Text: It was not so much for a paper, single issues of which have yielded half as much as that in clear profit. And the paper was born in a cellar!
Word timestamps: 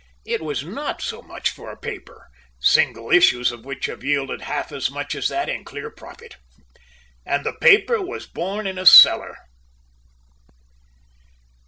It 0.25 0.41
was 0.41 0.63
not 0.65 0.99
so 0.99 1.21
much 1.21 1.51
for 1.51 1.69
a 1.71 1.77
paper, 1.77 2.27
single 2.59 3.11
issues 3.11 3.51
of 3.51 3.63
which 3.65 3.85
have 3.85 4.03
yielded 4.03 4.41
half 4.41 4.71
as 4.71 4.89
much 4.89 5.13
as 5.13 5.27
that 5.29 5.47
in 5.47 5.63
clear 5.63 5.91
profit. 5.91 6.37
And 7.23 7.45
the 7.45 7.53
paper 7.53 8.01
was 8.01 8.25
born 8.25 8.65
in 8.65 8.79
a 8.79 8.85
cellar! 8.87 9.37